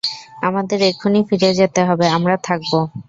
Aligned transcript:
আমাদের 0.41 0.79
এক্ষুনি 0.89 1.19
ফিরে 1.29 1.49
যেতে 1.59 1.81
হবে 1.83 2.05
আমরা 2.17 2.35
থাকব। 2.43 2.71